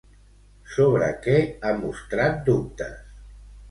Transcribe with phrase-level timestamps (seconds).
[0.77, 1.37] Sobre què
[1.69, 3.03] ha mostrat dubtes?